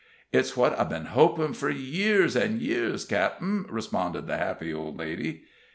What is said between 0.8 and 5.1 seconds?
been hopin' fur years an' years, cap'en," responded the happy old